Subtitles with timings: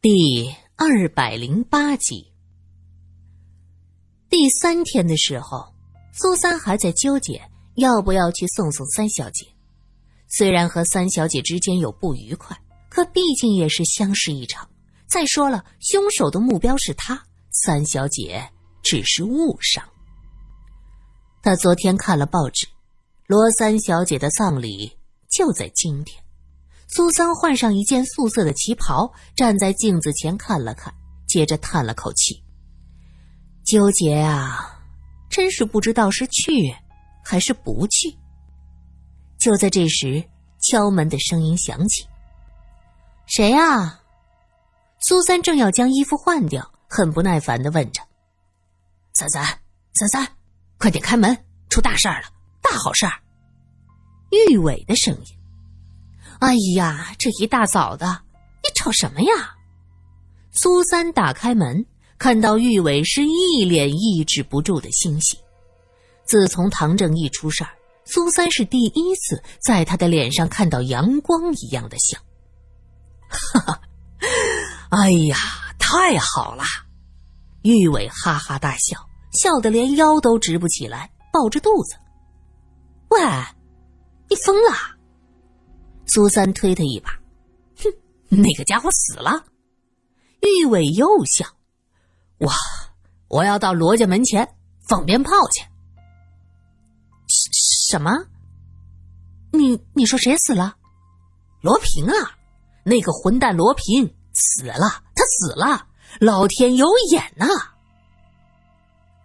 [0.00, 2.32] 第二百零八集。
[4.28, 5.74] 第三天的时候，
[6.12, 7.42] 苏三还在纠结
[7.74, 9.44] 要不要去送送三小姐。
[10.28, 12.56] 虽然和三小姐之间有不愉快，
[12.88, 14.70] 可毕竟也是相识一场。
[15.08, 18.48] 再说了，凶手的目标是他，三小姐
[18.84, 19.82] 只是误伤。
[21.42, 22.68] 他昨天看了报纸，
[23.26, 24.96] 罗三小姐的葬礼
[25.28, 26.22] 就在今天。
[26.90, 30.92] 苏三换上一件素色的旗袍，站在镜子前看了看，
[31.26, 32.42] 接着叹了口气
[33.62, 34.80] ：“纠结啊，
[35.28, 36.74] 真是不知道是去
[37.22, 38.16] 还是不去。”
[39.38, 40.24] 就在这时，
[40.60, 42.06] 敲门的声音响起
[43.26, 44.00] ：“谁呀？”
[45.00, 48.02] 苏三正要将衣服换掉，很不耐烦的问着
[49.14, 49.44] ：“三三，
[49.94, 50.26] 三三，
[50.78, 51.36] 快点开门，
[51.68, 52.28] 出大事儿了，
[52.62, 53.12] 大好事儿！”
[54.48, 55.37] 玉伟的声音。
[56.40, 58.22] 哎呀，这一大早的，
[58.62, 59.54] 你吵什么呀？
[60.52, 61.84] 苏三打开门，
[62.18, 65.38] 看到玉伟是一脸抑制不住的欣喜。
[66.24, 67.70] 自从唐正义出事儿，
[68.04, 72.18] 苏三是第一次在他的脸上看到阳光一样的笑。
[73.28, 73.80] 哈哈，
[74.90, 75.36] 哎呀，
[75.78, 76.62] 太好了！
[77.62, 81.96] 玉伟哈哈大笑，笑得连腰都直不起来，抱着肚子。
[83.10, 83.20] 喂，
[84.28, 84.97] 你疯了？
[86.08, 87.10] 苏三推他一把，
[87.76, 87.92] 哼，
[88.28, 89.44] 那个家伙死了。
[90.40, 91.46] 玉伟又笑，
[92.38, 92.50] 我
[93.28, 95.66] 我要到罗家门前放鞭炮去。
[97.90, 98.10] 什么？
[99.52, 100.76] 你你说谁死了？
[101.60, 102.38] 罗平啊，
[102.84, 105.88] 那个混蛋罗平死了，他死了，
[106.20, 107.46] 老天有眼呐！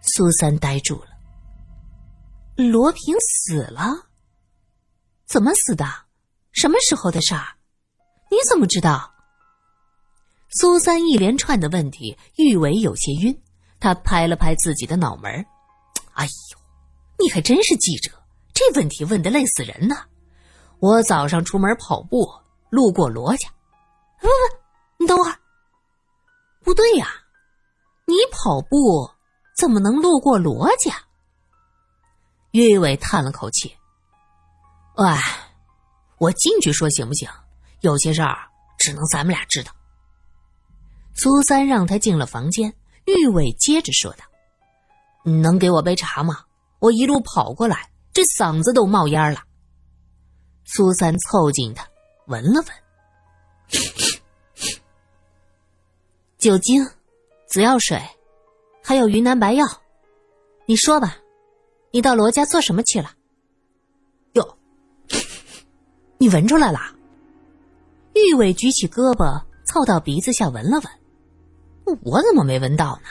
[0.02, 1.08] 苏三呆住了。
[2.56, 4.08] 罗平死了？
[5.26, 6.03] 怎么死的？
[6.54, 7.44] 什么时候的事儿？
[8.30, 9.12] 你怎么知道？
[10.50, 13.42] 苏三一连串的问题，玉伟有些晕。
[13.80, 15.30] 他拍了拍自己的脑门
[16.14, 16.58] 哎呦，
[17.18, 18.10] 你还真是记者，
[18.54, 19.96] 这问题问的累死人呢！
[20.78, 22.26] 我早上出门跑步，
[22.70, 23.48] 路过罗家。
[24.20, 24.32] 不不，
[24.98, 25.36] 你等会儿。
[26.62, 27.08] 不对呀，
[28.06, 29.10] 你跑步
[29.58, 30.94] 怎么能路过罗家？
[32.52, 33.76] 玉伟叹了口气，
[34.96, 35.43] 哎。
[36.24, 37.28] 我进去说行不行？
[37.82, 38.48] 有些事儿
[38.78, 39.70] 只能咱们俩知道。
[41.14, 42.74] 苏三让他进了房间，
[43.04, 44.24] 玉伟接着说道
[45.22, 46.44] ：“你能给我杯茶吗？
[46.78, 49.42] 我一路跑过来，这嗓子都冒烟了。”
[50.64, 51.86] 苏三凑近他，
[52.26, 52.68] 闻了闻，
[56.38, 56.82] 酒精、
[57.46, 58.00] 紫药水，
[58.82, 59.66] 还有云南白药。
[60.64, 61.18] 你说吧，
[61.90, 63.10] 你到罗家做什么去了？
[66.18, 66.94] 你闻出来啦？
[68.14, 70.80] 玉伟举起胳膊凑到鼻子下闻了
[71.84, 73.08] 闻，我怎么没闻到呢？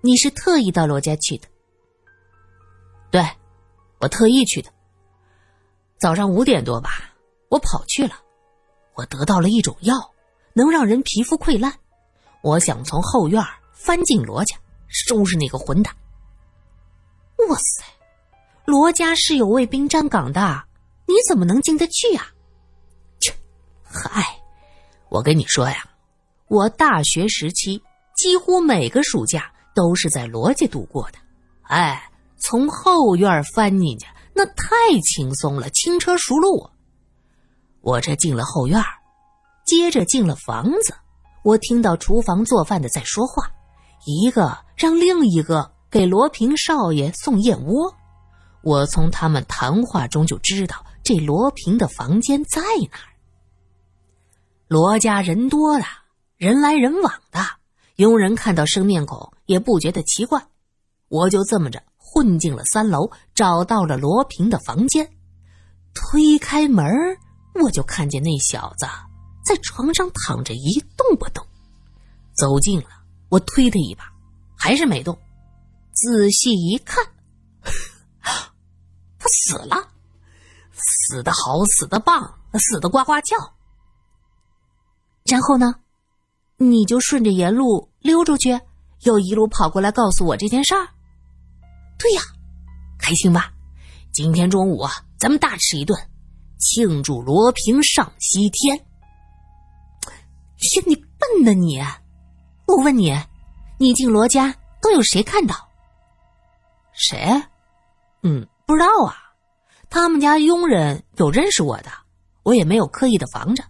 [0.00, 1.46] 你是特意到罗家去的？
[3.10, 3.22] 对，
[4.00, 4.70] 我特意去的。
[5.98, 6.90] 早上五点多吧，
[7.48, 8.14] 我跑去了，
[8.94, 10.12] 我得到了一种药，
[10.54, 11.72] 能让人皮肤溃烂。
[12.42, 13.42] 我想从后院
[13.72, 14.56] 翻进罗家，
[14.88, 15.94] 收拾那个混蛋。
[17.48, 17.84] 哇塞，
[18.64, 20.64] 罗家是有卫兵站岗的。
[21.06, 22.26] 你怎么能进得去呀？
[23.20, 23.32] 切，
[23.82, 24.24] 嗨，
[25.08, 25.84] 我跟你说呀，
[26.48, 27.82] 我大学时期
[28.16, 31.18] 几乎每个暑假都是在罗家度过的。
[31.62, 36.70] 哎，从后院翻进去那太轻松了，轻车熟路。
[37.80, 38.82] 我这进了后院，
[39.66, 40.94] 接着进了房子，
[41.42, 43.50] 我听到厨房做饭的在说话，
[44.06, 47.94] 一个让另一个给罗平少爷送燕窝。
[48.62, 50.83] 我从他们谈话中就知道。
[51.04, 53.12] 这罗平的房间在哪儿？
[54.66, 55.84] 罗家人多的，
[56.38, 57.40] 人来人往的，
[57.96, 60.48] 佣人看到生面孔也不觉得奇怪。
[61.08, 65.08] 我就这么着混进了三楼，找到了罗平的房间。
[65.92, 66.86] 推开门，
[67.62, 68.86] 我就看见那小子
[69.44, 71.46] 在床上躺着一动不动。
[72.32, 72.88] 走近了，
[73.28, 74.10] 我推他一把，
[74.56, 75.16] 还是没动。
[75.92, 77.04] 仔细一看，
[78.22, 79.90] 他死了。
[81.14, 83.36] 死的好，死的棒，死的呱呱叫。
[85.24, 85.76] 然后呢，
[86.56, 88.60] 你就顺着沿路溜出去，
[89.02, 90.88] 又一路跑过来告诉我这件事儿。
[91.96, 92.22] 对呀，
[92.98, 93.52] 开心吧？
[94.12, 95.96] 今天中午啊，咱们大吃一顿，
[96.58, 98.76] 庆祝罗平上西天。
[98.76, 98.84] 呀，
[100.84, 101.80] 你笨呢你！
[102.66, 103.16] 我问你，
[103.78, 104.52] 你进罗家
[104.82, 105.54] 都有谁看到？
[106.92, 107.40] 谁？
[108.24, 109.23] 嗯，不知道啊。
[109.94, 111.84] 他们家佣人有认识我的，
[112.42, 113.62] 我也没有刻意的防着。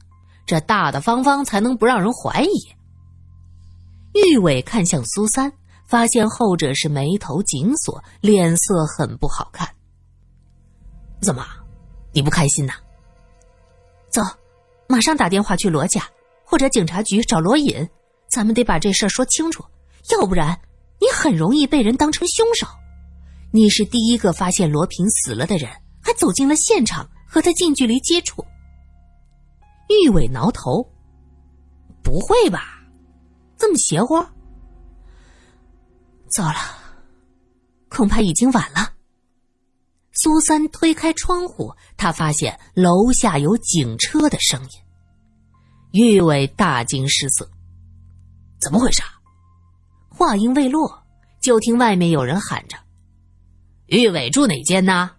[0.47, 2.49] 这大大方方才能不让人怀疑。
[4.15, 5.53] 玉伟看向苏三，
[5.87, 9.69] 发现后者是眉头紧锁，脸色很不好看。
[11.21, 11.45] 怎么，
[12.15, 12.73] 你不开心呐？
[14.09, 14.23] 走，
[14.89, 16.09] 马上打电话去罗家
[16.43, 17.87] 或者警察局找罗隐，
[18.31, 19.63] 咱们得把这事儿说清楚，
[20.11, 20.59] 要不然
[21.03, 22.67] 你很容易被人当成凶手。
[23.53, 25.71] 你是第一个发现罗平死了的人，
[26.05, 28.45] 还走进了现场和他近距离接触。
[29.89, 30.87] 玉伟挠头，
[32.03, 32.81] 不会吧，
[33.57, 34.23] 这么邪乎？
[36.29, 36.59] 糟了，
[37.89, 38.93] 恐怕已经晚了。
[40.13, 44.71] 苏三推开窗户，他发现楼下有警车的声音。
[45.93, 47.49] 玉伟大惊失色，
[48.61, 49.03] 怎么回事？
[50.09, 51.03] 话音未落，
[51.41, 52.77] 就听外面有人喊着
[53.87, 55.11] ：“玉伟住哪间呢？”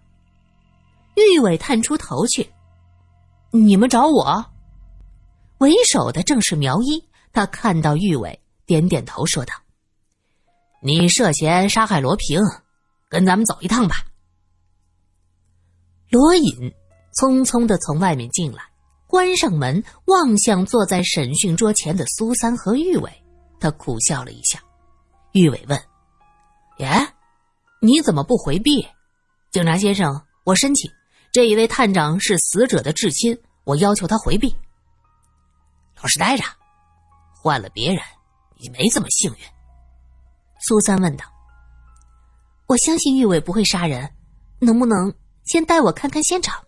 [1.16, 2.48] 玉伟探出头去
[3.50, 4.44] ：“你们找我？”
[5.58, 7.02] 为首的正是苗一，
[7.32, 9.54] 他看到玉伟，点点头，说道
[10.82, 12.40] ：“你涉嫌杀害罗平，
[13.08, 13.96] 跟咱们走一趟吧。”
[16.10, 16.72] 罗隐
[17.18, 18.62] 匆匆的从外面进来，
[19.06, 23.10] 关上门，望向坐在审讯桌前的苏三和玉伟，
[23.58, 24.62] 他苦笑了一下。
[25.32, 25.82] 玉伟问
[26.78, 26.88] ：“耶，
[27.80, 28.86] 你怎么不回避？”
[29.50, 30.90] 警察先生，我申请，
[31.36, 34.56] 这一位探长是死者的至亲，我要求他回避。
[36.00, 36.42] 老实待着，
[37.34, 38.02] 换了别人，
[38.58, 39.36] 你没这么幸运。”
[40.66, 41.26] 苏三问道。
[42.66, 44.10] “我相信玉伟不会杀人，
[44.60, 45.12] 能不能
[45.44, 46.64] 先带我看看现场？”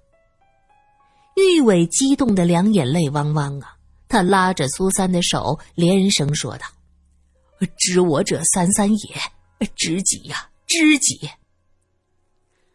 [1.36, 3.74] 玉伟激动的两眼泪汪汪啊！
[4.06, 6.66] 他拉着苏三的手，连声说道
[7.78, 9.16] ：“知我者三三也，
[9.74, 11.30] 知己呀，知己。”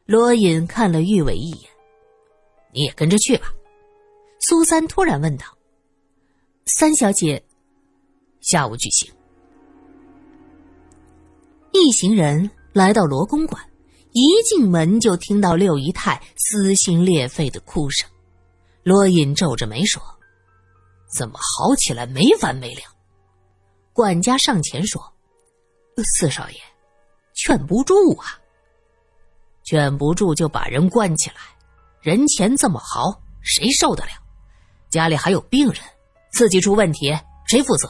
[0.07, 1.69] 罗隐看了玉伟一眼
[2.73, 3.53] ：“你也跟着去吧。”
[4.41, 5.45] 苏三突然问道。
[6.65, 7.43] 三小姐，
[8.41, 9.13] 下午举行。
[11.71, 13.61] 一行人来到罗公馆，
[14.11, 18.09] 一进门就听到六姨太撕心裂肺的哭声。
[18.83, 20.01] 罗隐皱着眉说
[21.15, 22.81] ：“怎么好起来没完没了？”
[23.93, 25.01] 管家上前说
[26.17, 26.57] ：“四少爷，
[27.33, 28.39] 劝不住啊！
[29.63, 31.35] 劝不住就把人关起来，
[32.03, 34.11] 人前这么豪，谁受得了？
[34.91, 35.77] 家里还有病人。”
[36.33, 37.15] 自己出问题，
[37.47, 37.87] 谁负责？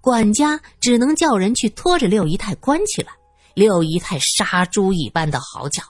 [0.00, 3.12] 管家只能叫人去拖着六姨太关起来。
[3.54, 5.84] 六姨太杀猪一般的嚎叫：“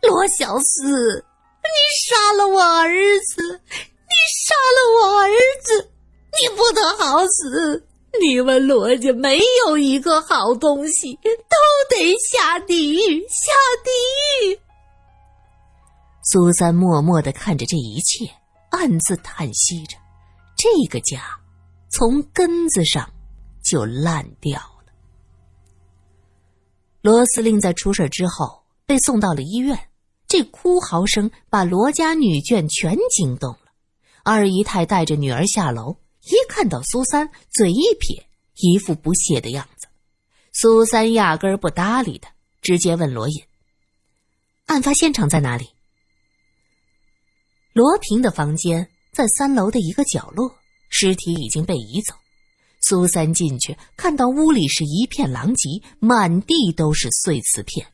[0.00, 1.24] 罗小四，
[1.62, 1.68] 你
[2.06, 3.60] 杀了我儿子！
[3.68, 4.14] 你
[4.46, 5.30] 杀了我儿
[5.62, 5.92] 子！
[6.40, 7.86] 你不得好死！
[8.18, 11.56] 你们罗家没有一个好东西，都
[11.90, 13.20] 得下地狱！
[13.28, 13.52] 下
[13.84, 14.58] 地狱！”
[16.24, 18.30] 苏三默默的看着这一切，
[18.70, 19.96] 暗自叹息着。
[20.56, 21.38] 这个家
[21.90, 23.12] 从根子上
[23.62, 24.92] 就烂掉了。
[27.02, 29.78] 罗司令在出事之后被送到了医院，
[30.26, 33.58] 这哭嚎声把罗家女眷全惊动了。
[34.22, 39.86] 二姨太带着女儿下楼，一看到苏三，嘴一撇，一副不屑的样子。
[40.52, 42.30] 苏三压根儿不搭理他，
[42.62, 43.42] 直接问罗隐
[44.64, 45.68] ：“案发现场在哪里？”
[47.74, 48.88] 罗平的房间。
[49.12, 50.52] 在三楼的一个角落，
[50.90, 52.16] 尸体已经被移走。
[52.80, 57.86] 苏三进去，看到屋里是一片狼藉，满地都是碎瓷片，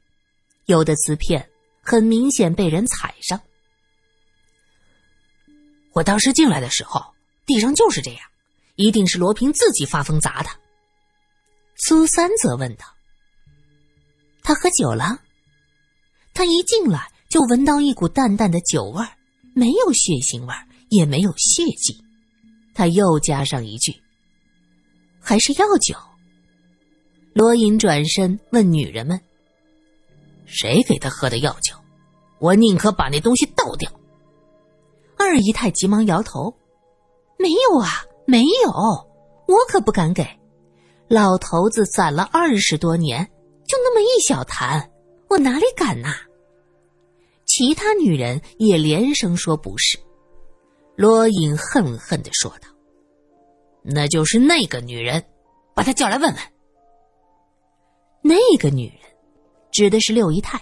[0.64, 1.46] 有的瓷片
[1.82, 3.38] 很明显被人踩上。
[5.92, 7.04] 我当时进来的时候，
[7.44, 8.26] 地上就是这样，
[8.76, 10.48] 一定是罗平自己发疯砸的。
[11.76, 12.86] 苏三则问道
[14.42, 15.20] ：“他喝酒了？”
[16.32, 19.10] 他一进来就闻到一股淡淡的酒味儿，
[19.54, 20.66] 没有血腥味儿。
[20.90, 22.02] 也没有血迹，
[22.74, 23.94] 他又加上一句
[25.22, 25.94] ：“还是药酒。”
[27.32, 29.20] 罗隐转身问女人们
[30.46, 31.76] ：“谁给他喝的药酒？
[32.40, 33.88] 我宁可把那东西倒掉。”
[35.16, 36.52] 二姨太急忙摇头
[37.38, 37.88] ：“没有啊，
[38.26, 40.26] 没有，我可不敢给。
[41.06, 43.24] 老头子攒了二十多年，
[43.64, 44.90] 就那么一小坛，
[45.28, 46.16] 我哪里敢呐？”
[47.60, 49.98] 其他女人也连声说：“不是。”
[50.96, 52.68] 罗隐恨恨的说道
[53.84, 55.22] ：“那就是那个女人，
[55.74, 56.42] 把她叫来问问。”
[58.24, 58.96] 那个女人
[59.70, 60.58] 指的是六姨太。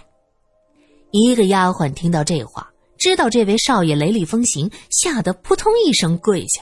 [1.11, 6.61] 一个丫鬟听到这话，知道这位少爷雷厉风行，吓得扑通一声跪下：“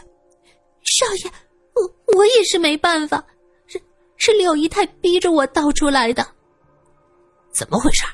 [0.86, 1.32] 少爷，
[1.74, 3.26] 我我也是没办法，
[3.66, 3.82] 是
[4.18, 6.24] 是六姨太逼着我倒出来的。”
[7.52, 8.06] 怎么回事？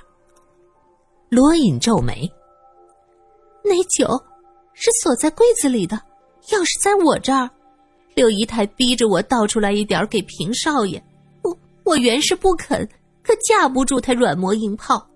[1.34, 2.32] 罗隐皱眉
[3.66, 4.08] ：“那酒。”
[4.76, 5.96] 是锁在柜子里的，
[6.48, 7.48] 钥匙在我这儿，
[8.16, 11.02] 六姨太逼着我倒出来一点给平少爷，
[11.44, 12.90] 我我原是不肯，
[13.22, 15.08] 可架不住他软磨硬泡。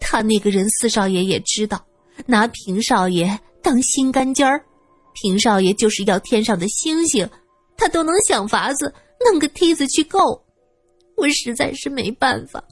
[0.00, 1.84] 他那个人，四少爷也知道，
[2.24, 4.64] 拿平少爷当心肝尖儿。
[5.12, 7.28] 平少爷就是要天上的星星，
[7.76, 8.92] 他都能想法子
[9.30, 10.42] 弄个梯子去够。
[11.16, 12.64] 我实在是没办法，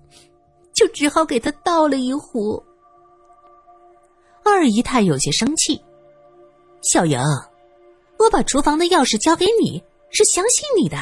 [0.75, 2.63] 就只好给他倒了一壶。
[4.45, 5.83] 二姨太有些生气
[6.83, 7.19] ：“小莹，
[8.19, 10.99] 我把厨房的钥匙交给你，是相信你的。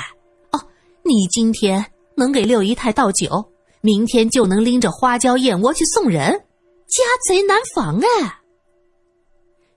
[0.52, 0.66] 哦，
[1.02, 1.84] 你今天
[2.16, 3.44] 能给六姨太倒酒，
[3.80, 6.32] 明天就能拎着花椒燕窝去送人，
[6.86, 8.40] 家贼难防啊！”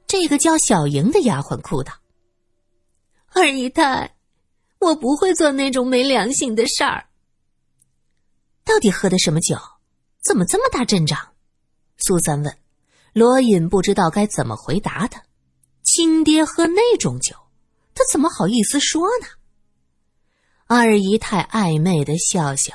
[0.05, 1.91] 这个叫小莹的丫鬟哭道
[3.33, 4.15] ：“二姨太，
[4.79, 7.07] 我不会做那种没良心的事儿。
[8.63, 9.55] 到底喝的什么酒？
[10.23, 11.17] 怎么这么大阵仗？”
[11.97, 12.57] 苏三问。
[13.15, 15.23] 罗隐不知道该怎么回答他。
[15.83, 17.33] 亲爹喝那种酒，
[17.93, 19.27] 他怎么好意思说呢？
[20.67, 22.73] 二姨太暧昧的笑笑，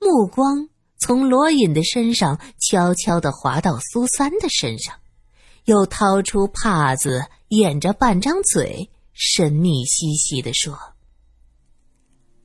[0.00, 4.94] 目光从罗隐的身上悄悄的滑到苏三的身上。
[5.66, 10.72] 又掏出帕子掩着半张嘴，神秘兮兮的说：“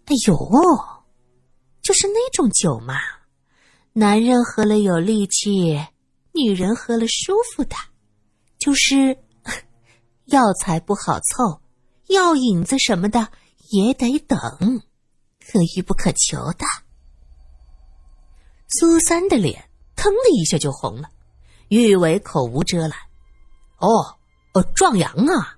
[0.08, 0.38] 哎呦，
[1.82, 2.96] 就是那种酒嘛，
[3.94, 5.80] 男人喝了有力气，
[6.36, 7.76] 女人喝了舒服的，
[8.60, 9.18] 就是
[10.26, 11.62] 药材不好凑，
[12.08, 13.30] 药引子什么的
[13.72, 14.38] 也得等，
[15.40, 16.66] 可遇不可求的。”
[18.68, 21.10] 苏三的脸腾的一下就红了。
[21.70, 22.92] 玉伟口无遮拦
[23.80, 23.88] ：“哦，
[24.54, 25.58] 哦，壮阳啊！”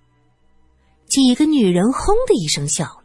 [1.09, 3.03] 几个女人轰的一声笑了。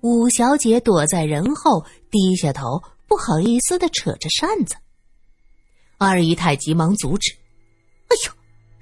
[0.00, 4.74] 五小姐躲在人后，低下头，不好意思的扯着扇子。
[6.02, 7.30] 二姨太急忙阻止
[8.08, 8.32] ：“哎呦，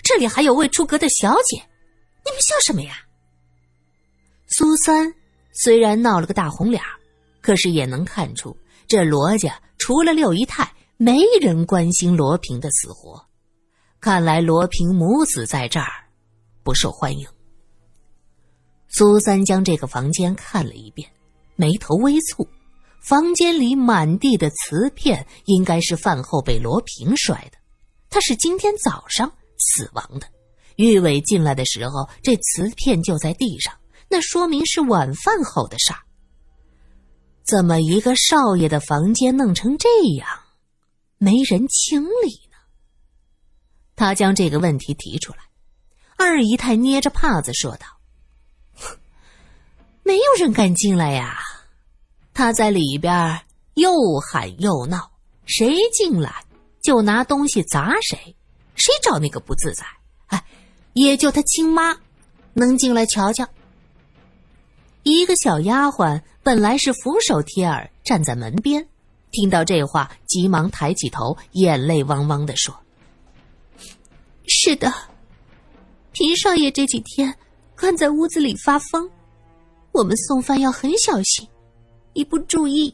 [0.04, 1.56] 这里还有未出阁的小姐，
[2.24, 2.94] 你们笑什么呀？”
[4.46, 5.12] 苏三
[5.52, 6.80] 虽然闹了个大红脸
[7.40, 8.56] 可是也能看出
[8.86, 13.26] 这罗家除了六姨太，没人关心罗平的死活。
[13.98, 15.90] 看来罗平母子在这儿
[16.62, 17.26] 不受欢迎。
[18.86, 21.10] 苏三将这个房间看了一遍，
[21.56, 22.46] 眉头微蹙。
[23.00, 27.58] 房间里满地的瓷片，应该是饭后被罗平摔的。
[28.10, 30.26] 他是今天早上死亡的。
[30.76, 33.74] 玉伟进来的时候，这瓷片就在地上，
[34.08, 35.98] 那说明是晚饭后的事儿。
[37.44, 39.88] 怎么一个少爷的房间弄成这
[40.18, 40.28] 样，
[41.16, 42.58] 没人清理呢？
[43.96, 45.38] 他将这个问题提出来，
[46.16, 47.86] 二姨太捏着帕子说道
[50.04, 51.40] ：“没有人敢进来呀！
[52.38, 53.40] 他在里边
[53.74, 53.90] 又
[54.20, 55.10] 喊又闹，
[55.44, 56.44] 谁进来
[56.80, 58.16] 就拿东西砸谁，
[58.76, 59.84] 谁找那个不自在？
[60.28, 60.44] 哎，
[60.92, 61.98] 也就他亲妈
[62.52, 63.44] 能进来瞧瞧。”
[65.02, 68.88] 一个小丫鬟本来是俯首贴耳站在门边，
[69.32, 72.72] 听到这话，急忙抬起头，眼泪汪汪的说。
[74.46, 74.94] 是的，
[76.12, 77.36] 平少爷这几天
[77.76, 79.10] 关在屋子里发疯，
[79.90, 81.44] 我们送饭要很小心，
[82.18, 82.92] 一不注意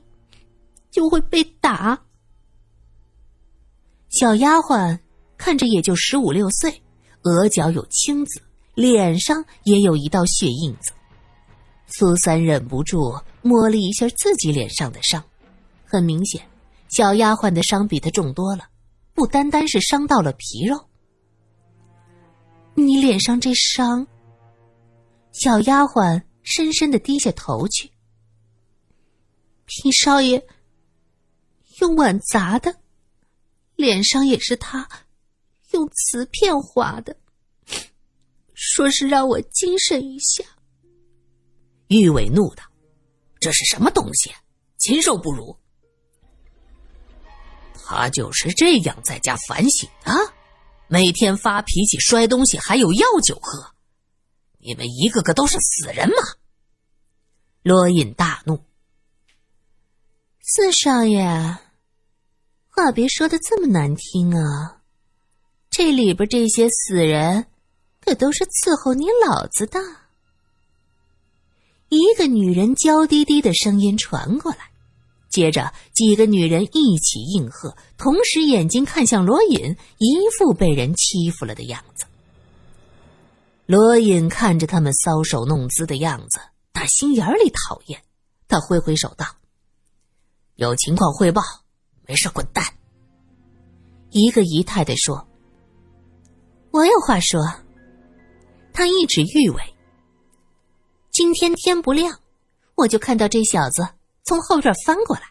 [0.91, 1.99] 就会被打。
[4.11, 4.99] 小丫鬟
[5.39, 6.83] 看着也就十五六岁，
[7.23, 8.43] 额角有青紫，
[8.75, 10.93] 脸上也有一道血印子。
[11.87, 15.25] 苏三忍不住摸了一下自己脸上的伤，
[15.87, 16.47] 很明显，
[16.89, 18.69] 小丫鬟的伤比他重多了，
[19.15, 20.79] 不单单是伤到了皮肉。
[22.75, 24.07] 你脸上这伤，
[25.33, 27.91] 小丫鬟深深的低下头去。
[29.67, 30.47] 平少爷
[31.81, 32.75] 用碗砸的，
[33.77, 34.89] 脸上也是他
[35.73, 37.17] 用瓷片划的，
[38.55, 40.45] 说是让我精神一下。
[41.89, 42.65] 玉伟怒道
[43.41, 44.33] ：“这是什么东西？
[44.79, 45.57] 禽兽不如！
[47.75, 50.13] 他就是这样在家反省的。”
[50.87, 53.75] 每天发脾气、摔东西，还有药酒喝，
[54.59, 56.17] 你们一个个都是死人吗？
[57.63, 58.63] 罗隐大怒
[60.47, 61.25] ：“四少爷，
[62.69, 64.83] 话别说的这么难听啊！
[65.71, 67.47] 这里边这些死人，
[68.03, 69.81] 可都是伺候你老子的。”
[71.89, 74.71] 一个女人娇滴滴的声音传过来。
[75.31, 82.05] 接着，几个女人一起应和，同时眼睛看向罗隐，一副被人欺负了的样子。
[83.65, 86.39] 罗隐看着他们搔首弄姿的样子，
[86.71, 88.03] 打心眼里讨厌。
[88.47, 89.25] 他挥挥手道
[90.57, 91.43] ：“有情况汇报，
[92.07, 92.65] 没事滚蛋。”
[94.11, 95.27] 一个姨太太说
[96.71, 97.41] ：“我有话说。”
[98.73, 99.63] 他一指玉伟
[101.13, 102.21] ：“今天天不亮，
[102.75, 103.89] 我就看到这小子
[104.25, 105.23] 从后院翻过来。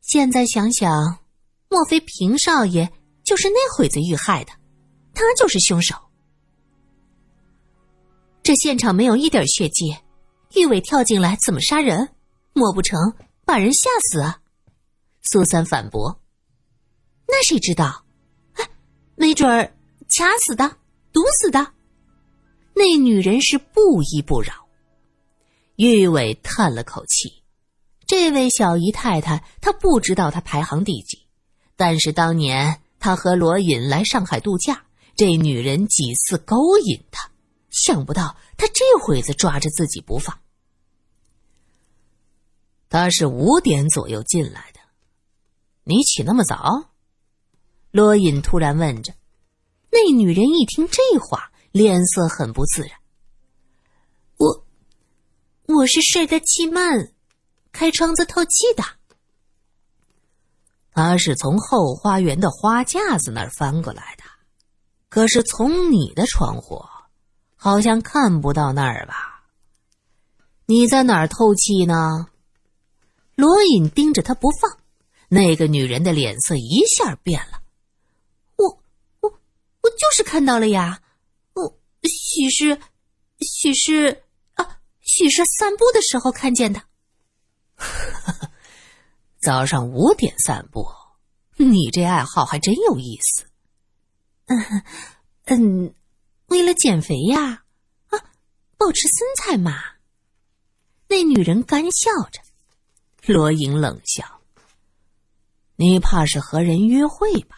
[0.00, 1.18] 现在想想，
[1.68, 2.90] 莫非平少爷
[3.22, 4.52] 就是那会子遇害的？
[5.14, 5.94] 他就是凶手。
[8.42, 9.96] 这现场没有一点血迹，
[10.54, 12.10] 玉伟跳进来怎么杀人？
[12.52, 12.98] 莫不成
[13.44, 14.40] 把人吓死啊？
[15.22, 16.20] 苏三反驳
[17.28, 18.04] ：“那谁知道？
[18.54, 18.68] 哎，
[19.16, 19.74] 没准儿
[20.08, 20.76] 掐死的，
[21.12, 21.72] 毒死的。
[22.74, 24.52] 那女人是不依不饶。”
[25.76, 27.42] 玉伟叹了口气
[28.06, 31.26] ：“这位小姨太太，她不知道她排行第几，
[31.76, 34.84] 但是当年他和罗隐来上海度假，
[35.16, 37.30] 这女人几次勾引他，
[37.70, 40.38] 想不到他这会子抓着自己不放。
[42.88, 44.80] 他是五点左右进来的，
[45.84, 46.90] 你起那么早？”
[47.90, 49.14] 罗隐突然问着。
[49.90, 52.90] 那女人一听这话，脸色很不自然。
[54.36, 54.66] 我
[55.66, 57.12] 我是睡得气慢，
[57.70, 58.82] 开窗子透气的。
[60.90, 64.24] 他是从后花园的花架子那儿翻过来的，
[65.08, 66.84] 可是从你的窗户，
[67.54, 69.44] 好像看不到那儿吧？
[70.66, 72.26] 你在哪儿透气呢？
[73.36, 74.78] 罗隐盯着他不放，
[75.28, 77.62] 那个女人的脸色一下变了。
[78.56, 78.66] 我
[79.20, 79.30] 我
[79.82, 81.02] 我就是看到了呀，
[81.54, 82.78] 我许是
[83.40, 84.22] 许是
[84.54, 84.80] 啊。
[85.00, 86.82] 许是散步的时候看见的。
[89.42, 90.86] 早上五点散步，
[91.56, 93.44] 你这爱好还真有意思。
[94.46, 94.82] 嗯
[95.44, 95.94] 嗯，
[96.46, 97.64] 为了减肥呀，
[98.08, 98.18] 啊，
[98.78, 99.72] 保持身材嘛。
[101.08, 102.40] 那女人干笑着，
[103.32, 104.24] 罗莹冷笑
[105.76, 107.56] ：“你怕是和人约会吧？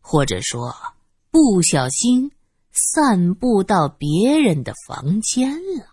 [0.00, 0.74] 或者说
[1.30, 2.30] 不小心
[2.72, 5.86] 散步到别人的房间了？”